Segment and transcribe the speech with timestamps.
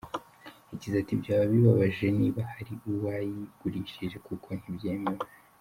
[0.71, 5.25] Yagize ati “Byaba bibabaje niba hari uwayigurishije kuko ntibyemewe.